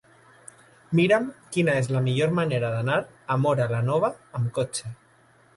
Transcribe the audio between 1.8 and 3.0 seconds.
és la millor manera d'anar